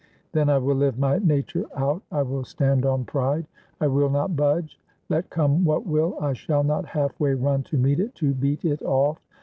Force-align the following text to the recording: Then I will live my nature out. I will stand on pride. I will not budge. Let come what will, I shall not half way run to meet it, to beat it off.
Then 0.31 0.49
I 0.49 0.57
will 0.57 0.77
live 0.77 0.97
my 0.97 1.19
nature 1.19 1.65
out. 1.75 2.01
I 2.11 2.23
will 2.23 2.43
stand 2.43 2.87
on 2.87 3.05
pride. 3.05 3.45
I 3.79 3.85
will 3.85 4.09
not 4.09 4.35
budge. 4.35 4.79
Let 5.09 5.29
come 5.29 5.63
what 5.63 5.85
will, 5.85 6.17
I 6.19 6.33
shall 6.33 6.63
not 6.63 6.87
half 6.87 7.19
way 7.19 7.35
run 7.35 7.61
to 7.65 7.77
meet 7.77 7.99
it, 7.99 8.15
to 8.15 8.33
beat 8.33 8.65
it 8.65 8.81
off. 8.81 9.21